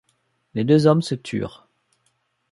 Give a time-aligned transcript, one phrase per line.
[0.55, 1.67] Les deux hommes se turent.